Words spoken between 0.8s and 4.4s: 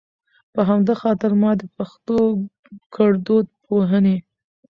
خاطر ما د پښتو ګړدود پوهنې